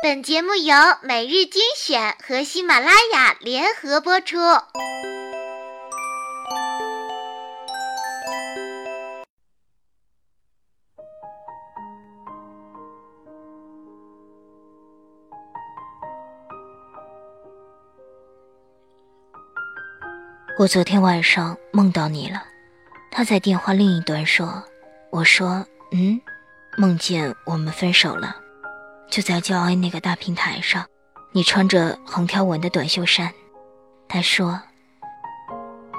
[0.00, 4.36] 本节目由每日精选和喜马拉雅联合播出。
[20.60, 22.44] 我昨天晚上梦到你了，
[23.10, 24.62] 他在电话另一端说
[25.10, 26.20] ：“我说，嗯，
[26.76, 28.36] 梦见我们分手了，
[29.10, 30.84] 就在教爱那个大平台上，
[31.32, 33.32] 你穿着横条纹的短袖衫。”
[34.08, 34.60] 他说：“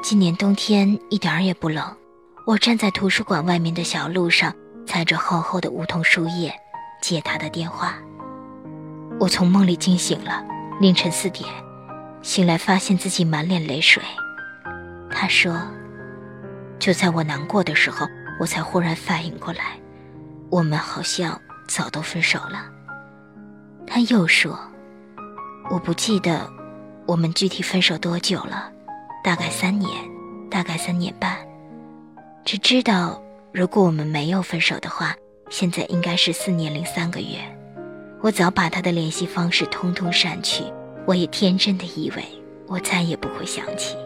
[0.02, 1.96] 今年冬天一点儿也不冷。”
[2.48, 4.52] 我站在图书馆外面的小路上，
[4.88, 6.52] 踩着厚厚的梧桐树叶，
[7.00, 7.96] 接他的电话。
[9.20, 10.44] 我从梦里惊醒了，
[10.82, 11.48] 凌晨四点，
[12.24, 14.02] 醒来发现自己满脸泪水。
[15.12, 15.62] 他说
[16.80, 18.08] ：“就在我难过的时候，
[18.40, 19.80] 我才忽然反应过来，
[20.50, 22.66] 我们好像早都分手了。”
[23.90, 24.58] 他又说
[25.72, 26.48] ：“我不记得
[27.08, 28.72] 我们具体分手多久了，
[29.24, 29.90] 大概三年，
[30.50, 31.36] 大概三年半。
[32.46, 33.20] 只知道
[33.52, 35.16] 如果我们没有分手的话，
[35.50, 37.38] 现在应该是四年零三个月。
[38.22, 40.64] 我早把他的联系方式通通删去，
[41.08, 42.24] 我也天真的以为
[42.68, 43.98] 我再也不会想起。”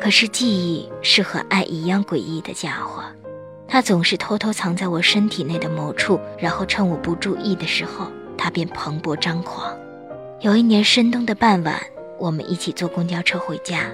[0.00, 3.04] 可是记忆是和爱一样诡异的家伙，
[3.68, 8.10] 它总是偷偷藏在我身体内的某处，然后趁我不注意的时候，
[8.42, 9.72] 他便蓬勃张狂。
[10.40, 11.80] 有一年深冬的傍晚，
[12.18, 13.84] 我们一起坐公交车回家。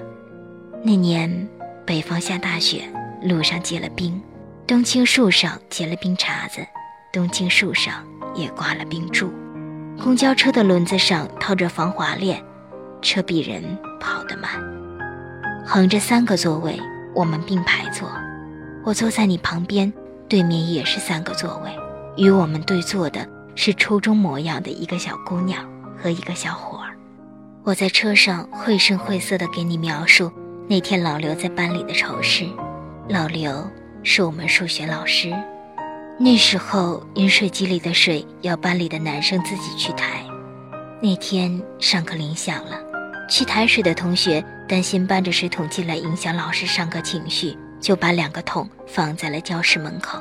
[0.81, 1.47] 那年
[1.85, 2.81] 北方下大雪，
[3.21, 4.19] 路上结了冰，
[4.65, 6.65] 冬青树上结了冰碴子，
[7.13, 9.31] 冬青树上也挂了冰柱。
[10.01, 12.43] 公交车的轮子上套着防滑链，
[13.03, 14.49] 车比人跑得慢。
[15.63, 16.81] 横着三个座位，
[17.13, 18.09] 我们并排坐。
[18.83, 19.93] 我坐在你旁边，
[20.27, 21.69] 对面也是三个座位。
[22.17, 23.29] 与我们对坐的
[23.61, 25.69] 是初中模样的一个小姑娘
[26.01, 26.95] 和一个小伙儿。
[27.65, 30.31] 我在车上绘声绘色地给你描述
[30.69, 32.47] 那天老刘在班里的丑事。
[33.09, 33.69] 老刘
[34.01, 35.35] 是我们数学老师，
[36.17, 40.23] 那时候饮水机里的水要班里的男生自己去抬。
[41.01, 42.79] 那天上课铃响了，
[43.29, 44.41] 去抬水的同学。
[44.69, 50.17] 担心搬着水桶进来影响老师上课情绪，就把两个桶放在了教室门口。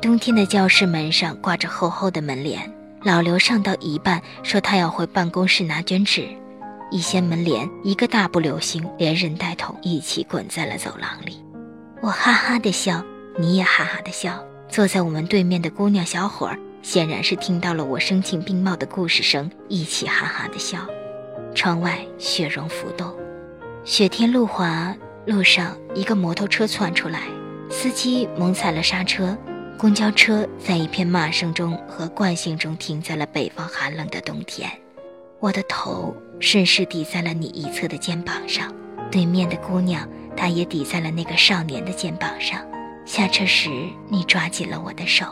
[0.00, 2.70] 冬天的教室门上挂着厚厚的门帘。
[3.02, 6.26] 老刘上到一半，说他要回办公室拿卷纸，
[6.90, 11.42] 一掀门帘，一个大步流星，连人带桶一起滚在了走廊里。
[12.02, 13.02] 我哈哈的笑，
[13.38, 14.44] 你也哈哈的笑。
[14.68, 20.78] 坐在我们对面的姑娘小伙儿，显然是听到了我声情并茂的故事声，一起哈哈的笑。
[21.54, 23.14] 窗外雪融浮动。
[23.84, 27.20] 雪天路滑，路上一个摩托车窜出来，
[27.70, 29.36] 司机猛踩了刹车，
[29.78, 34.70] 公交车在一片骂声中和惯性中停在了北方寒冷的冬天。
[35.38, 38.72] 我的头顺势抵在了你一侧的肩膀上，
[39.10, 42.58] 对面的姑娘她也抵在了那个少年的肩膀上。
[43.04, 43.68] 下车时，
[44.08, 45.26] 你抓紧了我的手，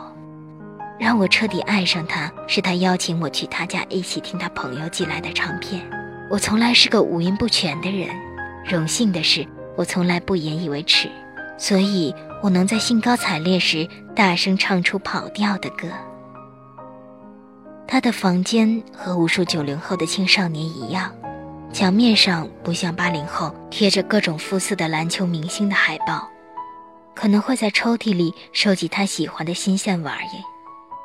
[0.99, 5.81] 让我彻底爱上他，是他邀请我去他家一起听他朋友寄来的唱片。
[6.29, 8.15] 我从来是个五音不全的人。
[8.63, 9.45] 荣幸的是，
[9.75, 11.09] 我从来不引以为耻，
[11.57, 15.87] 所以我能在兴高采烈时大声唱出跑调的歌。
[17.87, 21.13] 他的房间和无数九零后的青少年一样，
[21.71, 26.27] 墙面上不像八零后贴着各种肤色的篮球明星的海报，
[27.13, 30.41] 可能会在抽屉里收集他喜欢的新鲜玩意。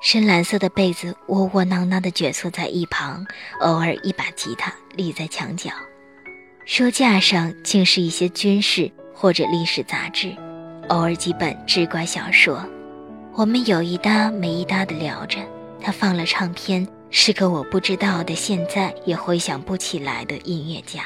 [0.03, 3.27] 深蓝色的被子窝窝囊囊地卷缩在一旁，
[3.61, 5.71] 偶尔一把吉他立在墙角。
[6.65, 10.35] 书架上竟是一些军事或者历史杂志，
[10.89, 12.67] 偶尔几本志怪小说。
[13.35, 15.39] 我们有一搭没一搭的聊着。
[15.79, 21.05] 他放了唱片，是个我不知道的，现在也回想不起来的音乐家。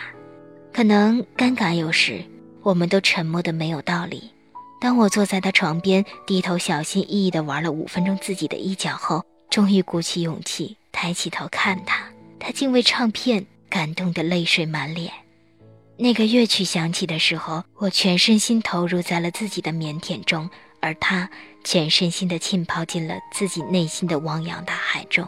[0.73, 2.23] 可能尴尬有时，
[2.63, 4.31] 我们都沉默的没有道理。
[4.81, 12.05] 当我坐在他床边，低头小心翼翼地玩了五分钟自己的衣角后，终于鼓起勇气抬起头看他。
[12.39, 15.13] 他竟为唱片感动得泪水满脸。
[15.97, 20.51] 那个乐曲响起的时候，我全身心投入在了自己的腼腆中，
[20.81, 21.31] 而他
[21.63, 25.25] 全身心地浸泡进了自己内心的汪洋大海中。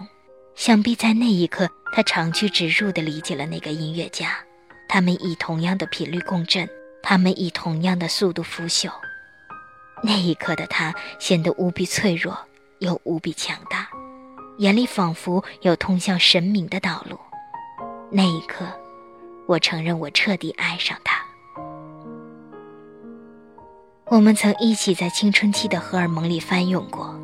[0.57, 4.37] 想必在那一刻，他长驱直入地理解了那个音乐家。
[4.89, 6.69] 他们以同样的频率共振，
[7.01, 8.91] 他们以同样的速度腐朽。
[10.03, 12.37] 那一刻的他显得无比脆弱，
[12.81, 13.89] 又无比强大，
[14.59, 17.17] 眼里仿佛有通向神明的道路。
[18.11, 18.67] 那一刻。
[19.47, 21.25] 我承认，我彻底爱上他。
[24.07, 27.15] 我们曾一起在青春期的荷尔蒙里翻涌过，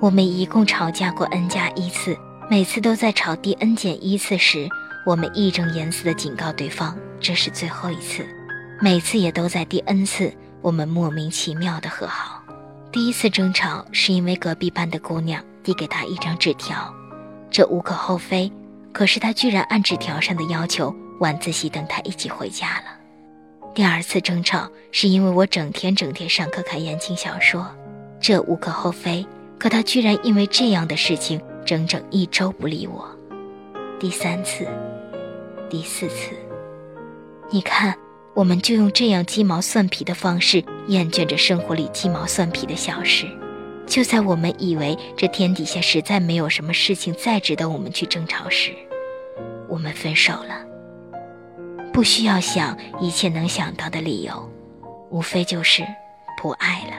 [0.00, 2.16] 我们一共吵架过 n 加一次，
[2.48, 4.68] 每次都在吵第 n 减一次时，
[5.06, 8.26] 我们义正言辞地警告对方这是最后一次。
[8.80, 10.32] 每次也都在第 n 次，
[10.62, 12.42] 我们莫名其妙的和好。
[12.90, 16.92] 第一次争吵是因为隔壁班的姑娘递给他一张纸条，
[17.48, 18.50] 这无可厚非。
[18.92, 22.98] 可是他居然按纸条上的要求晚自习等他一起回家了。
[23.74, 27.66] 第二次争吵是因为我整天整天上课看言情小说，
[28.20, 29.26] 这无可厚非。
[29.58, 33.08] 可他居然因为这样的事情整整一周不理我。
[33.98, 34.66] 第三次，
[35.70, 36.32] 第四次，
[37.50, 37.96] 你看。
[38.32, 43.26] 我们就用这样鸡毛蒜皮的方式厌倦着生活里鸡毛蒜皮的小事。
[43.88, 48.70] 就在我们以为这天底下实在没有什么事情再值得我们去争吵时，
[49.68, 50.64] 我们分手了。
[51.92, 54.50] 不需要想一切能想到的理由，
[55.10, 55.84] 无非就是
[56.40, 56.94] 不爱了。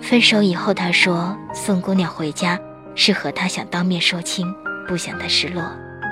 [0.00, 2.58] 分手以后，他说送姑娘回家
[2.94, 4.46] 是和他想当面说清，
[4.86, 5.62] 不想她失落，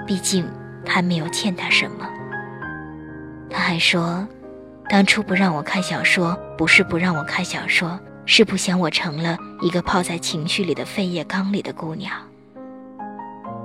[0.06, 0.46] 毕竟
[0.84, 2.06] 他没有欠她什么。
[3.48, 4.26] 他还说，
[4.88, 12.12] 当初不让我看小说，不是不让我看小说，是不想我成了一个泡在情绪里的废液缸里的姑娘。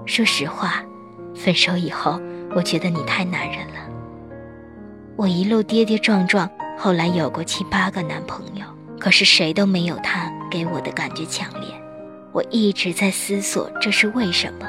[0.05, 0.83] 说实话，
[1.35, 2.19] 分手以后，
[2.55, 3.75] 我觉得你太男人了。
[5.15, 8.65] 我一路跌跌撞撞，后来有过七八个男朋友，
[8.99, 11.69] 可是谁都没有他给我的感觉强烈。
[12.31, 14.67] 我一直在思索这是为什么。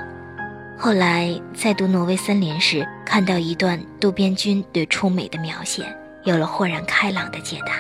[0.78, 5.84] 后来在读《挪威森林》时，看到一段渡边君对初美的描写，
[6.24, 7.74] 有了豁然开朗的解答。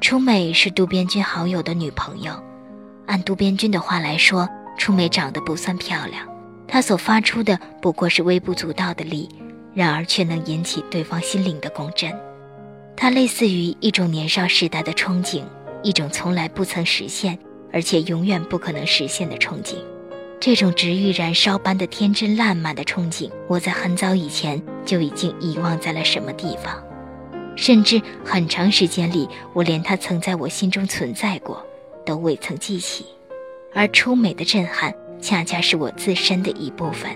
[0.00, 2.32] 初美是渡边君好友的女朋友，
[3.06, 4.48] 按渡边君的话来说，
[4.78, 6.26] 初美长得不算漂亮，
[6.72, 9.28] 他所发出的不过是微不足道的力，
[9.74, 12.16] 然而却能引起对方心灵的共振。
[12.96, 15.42] 它类似于一种年少时代的憧憬，
[15.82, 17.36] 一种从来不曾实现，
[17.72, 19.74] 而且永远不可能实现的憧憬。
[20.38, 26.80] 这种直欲燃烧般的天真烂漫的憧憬，我在很早以前就已经遗忘在了什么地方，
[27.56, 31.66] 甚至很长时间里，我连他曾在我心中存在过，
[32.06, 33.06] 都未曾记起。
[33.74, 37.10] 而初美的震撼，恰恰是我自身的一部分，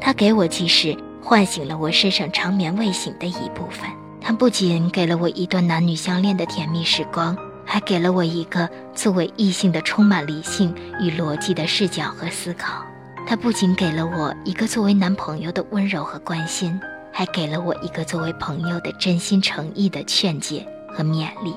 [0.00, 3.88] 它给我既是唤醒了我身上长眠未醒的一部分。
[4.20, 7.36] 它不仅给了我一段男女相恋的甜蜜时光。
[7.70, 12.82] 还给了我一个作为异性的充满理性与逻辑的视角和思考。
[13.26, 16.80] 他不仅给了我一个作为男朋友的温柔和关心，
[17.12, 21.54] 还给了我一个作为朋友的真心诚意的劝解和勉励。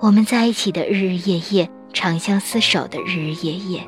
[0.00, 3.86] 我们在一起的日日夜夜，长相厮守的日日夜夜，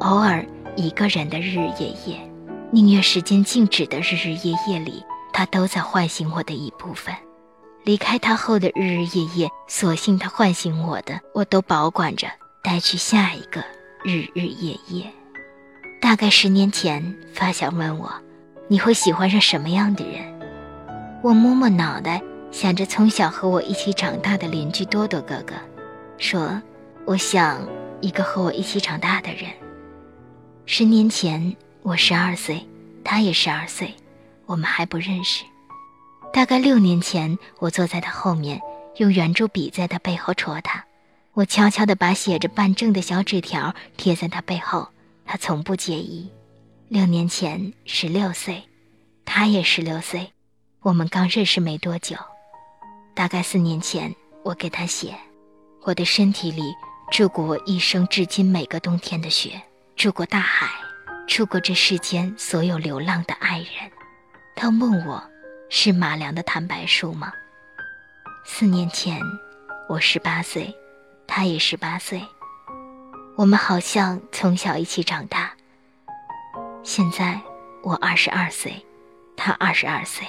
[0.00, 0.44] 偶尔
[0.76, 2.30] 一个人的日日夜夜，
[2.70, 5.02] 宁愿时间静止的日日夜夜里，
[5.32, 7.14] 他都在唤醒我的一部分。
[7.82, 12.28] 离开他后的日日夜夜，索性他唤醒我的，我都保管着，
[12.62, 13.64] 带去下一个
[14.04, 15.06] 日日夜夜。
[15.98, 18.12] 大概十年前，发小问我
[18.68, 20.22] ：“你会喜欢上什么样的人？”
[21.22, 25.54] 我摸摸脑袋，想着从小和我一起长大的邻居多多哥哥，
[26.18, 26.60] 说
[27.06, 27.66] ：“我想
[28.02, 29.50] 一个和我一起长大的人。”
[30.68, 32.60] 十年前，我十二岁，
[33.04, 33.94] 他也十二岁，
[34.46, 35.44] 我们还不认识。
[36.32, 38.60] 大概六年前，我坐在他后面，
[38.96, 40.84] 用圆珠笔在他背后戳他。
[41.34, 44.88] 我悄悄地把写着办证的小纸条贴在他背后，
[45.24, 46.28] 他从不介意。
[46.88, 48.64] 六年前，十六岁，
[49.24, 50.32] 他也十六岁，
[50.82, 52.16] 我们刚认识没多久。
[53.14, 55.14] 大概四年前，我给他写：
[55.82, 56.74] 我的身体里
[57.12, 59.62] 住过我一生至今每个冬天的雪，
[59.96, 60.68] 住过大海，
[61.26, 63.90] 住过这世间所有流浪的爱人。
[64.54, 65.22] 他问我。
[65.68, 67.32] 是马良的坦白书吗？
[68.44, 69.20] 四年前，
[69.88, 70.72] 我十八岁，
[71.26, 72.22] 他也十八岁，
[73.34, 75.50] 我们好像从小一起长大。
[76.84, 77.40] 现在
[77.82, 78.86] 我二十二岁，
[79.36, 80.24] 他二十二岁，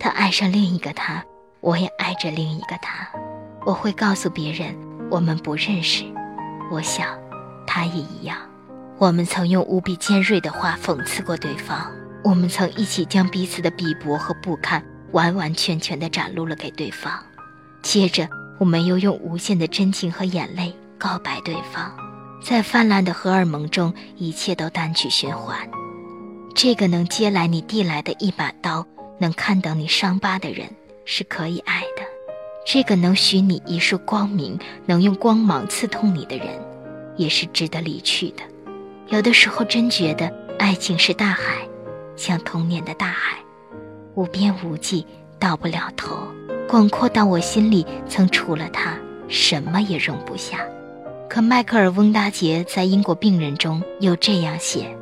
[0.00, 1.24] 他爱上另一个他，
[1.60, 3.08] 我也爱着另一个他。
[3.64, 4.76] 我会告诉别人
[5.08, 6.04] 我们不认识，
[6.72, 7.16] 我想
[7.68, 8.36] 他也一样。
[9.00, 11.90] 我们曾用无比尖锐的话讽刺过对方。
[12.22, 17.10] 我们曾一起将彼此的鄙薄和不堪完完全全地展露了给对方，
[17.80, 18.28] 接着
[18.58, 21.90] 我们又用无限的真情和眼泪告白对方，
[22.44, 25.58] 在泛滥的荷尔蒙中，一切都单曲循环。
[26.54, 28.86] 这个能接来你递来的一把刀，
[29.18, 30.68] 能看到你伤疤的人
[31.06, 32.02] 是可以爱的；
[32.66, 36.48] 这个能许你一束光明，能用光芒刺痛你的人，
[37.16, 38.42] 也是值得离去的。
[39.10, 41.56] 有的时候真觉得爱情是大海。
[42.16, 43.38] 像童年的大海，
[44.14, 45.06] 无边无际，
[45.38, 46.28] 到不了头，
[46.68, 50.58] 广阔到我心里曾除了他什么也容不下。
[51.28, 54.94] 可迈克尔·翁达杰在《英国病人》中又这样写：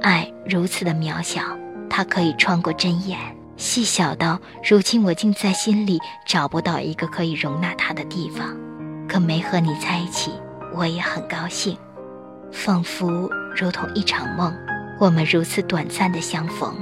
[0.00, 1.42] 爱如此的渺小，
[1.90, 3.18] 它可以穿过针眼，
[3.56, 8.56] 细小到如今我竟在心里找不到一个可以容纳它的地方。
[9.06, 10.32] 可没和你在一起，
[10.74, 11.76] 我也很高兴，
[12.56, 14.52] 仿佛如同一场梦。
[14.98, 16.74] 我们如此短暂的相逢。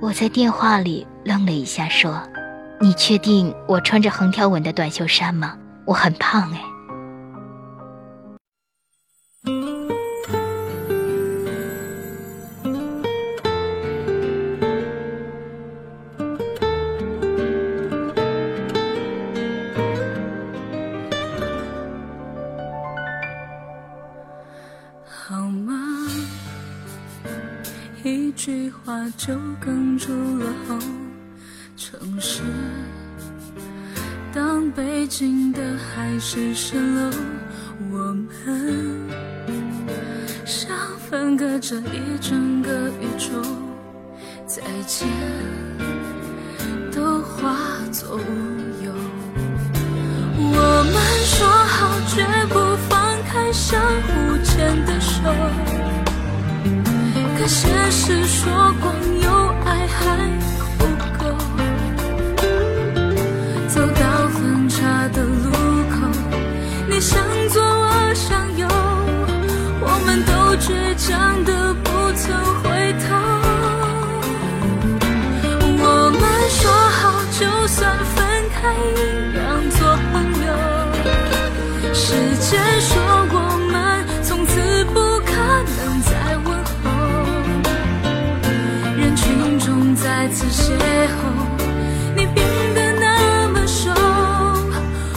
[0.00, 2.20] 我在电话里愣了一下，说
[2.80, 5.56] ：“你确定我穿着横条纹的短袖衫吗？
[5.84, 6.60] 我很胖哎。”
[28.04, 29.32] 一句话就
[29.64, 30.76] 哽住了喉。
[31.76, 32.42] 城市，
[34.34, 37.10] 当北京的海市蜃楼，
[37.92, 39.08] 我们
[40.44, 40.76] 像
[41.08, 43.40] 分隔着一整个宇宙，
[44.46, 45.08] 再见
[46.90, 47.56] 都化
[47.92, 48.20] 作乌
[48.84, 48.92] 有。
[50.38, 50.94] 我们
[51.24, 55.81] 说好绝不放开相互牵的手。
[57.42, 59.28] 可现实说光有
[59.64, 60.16] 爱还
[60.78, 60.86] 不
[61.18, 61.26] 够，
[63.66, 65.50] 走到分岔的路
[65.90, 66.06] 口，
[66.88, 68.68] 你向左我向右，
[69.80, 70.32] 我们都
[70.62, 72.32] 倔强的不曾
[72.62, 73.10] 回头。
[75.82, 76.70] 我们说
[77.00, 78.22] 好，就算分
[78.54, 79.80] 开一样做
[80.12, 80.14] 朋
[80.46, 80.48] 友。
[81.92, 82.92] 时间说
[83.32, 83.34] 过
[90.22, 90.78] 再次邂逅，
[92.14, 93.90] 你变得那么瘦，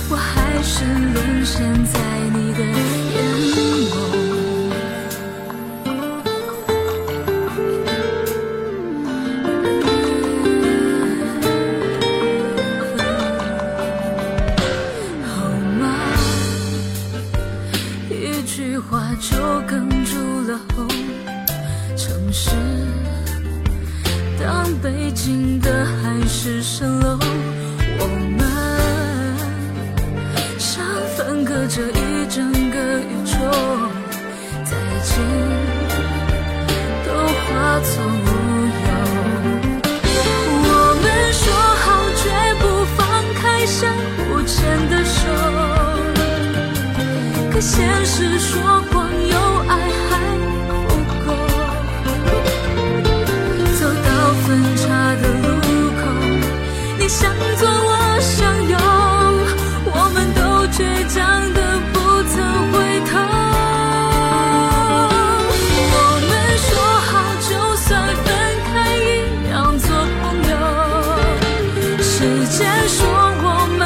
[0.10, 2.00] 我还是沦陷在
[2.34, 2.64] 你的
[3.14, 3.22] 眼
[3.92, 3.94] 眸。
[15.24, 15.46] 好
[15.80, 15.84] 吗？
[18.10, 20.88] 一句话就哽住了喉，
[21.96, 22.50] 城市。
[24.46, 27.18] 当北京的海市蜃楼，
[27.98, 28.06] 我
[28.38, 28.40] 们
[30.60, 30.86] 像
[31.18, 33.34] 分隔着一整个宇宙，
[34.64, 35.18] 再见
[37.08, 37.10] 都
[37.42, 37.50] 化
[37.82, 38.30] 作乌
[38.86, 38.88] 有。
[40.62, 40.70] 我
[41.02, 41.44] 们说
[41.82, 41.84] 好
[42.22, 42.24] 绝
[42.62, 42.64] 不
[42.96, 43.02] 放
[43.42, 43.82] 开相
[44.16, 44.54] 互牵
[44.92, 45.18] 的手，
[47.52, 47.74] 可现
[48.06, 48.54] 实说
[48.94, 49.05] 光
[57.06, 58.76] 你向左，我向右，
[59.94, 60.42] 我们都
[60.74, 61.22] 倔强
[61.54, 61.60] 的
[61.94, 61.96] 不
[62.34, 62.34] 曾
[62.72, 62.74] 回
[63.06, 63.14] 头。
[65.94, 65.96] 我
[66.26, 66.34] 们
[66.66, 66.74] 说
[67.06, 67.14] 好，
[67.46, 67.48] 就
[67.86, 68.28] 算分
[68.66, 69.06] 开一
[69.52, 69.88] 样做
[70.20, 70.54] 朋友。
[72.02, 72.18] 时
[72.58, 72.98] 间说
[73.38, 73.48] 我
[73.78, 73.80] 们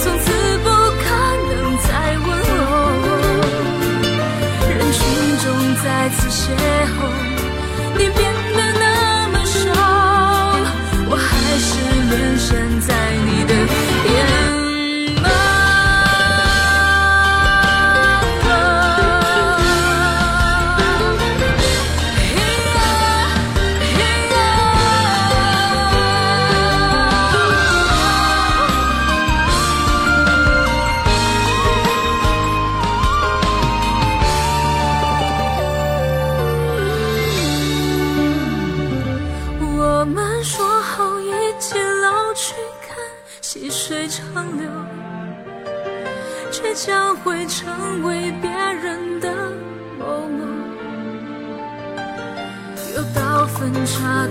[0.00, 0.26] 从此
[0.64, 0.66] 不
[0.98, 1.06] 可
[1.46, 1.86] 能再
[2.26, 2.28] 问
[2.58, 2.58] 候。
[4.68, 4.98] 人群
[5.44, 5.46] 中
[5.84, 6.42] 再次邂
[6.88, 7.06] 逅，
[7.96, 8.43] 你变。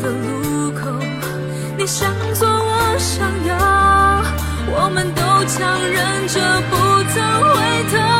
[0.03, 0.91] 的路口，
[1.77, 3.55] 你向左，我向右，
[4.75, 6.75] 我们都强忍着不
[7.13, 7.55] 曾回
[7.89, 8.12] 头。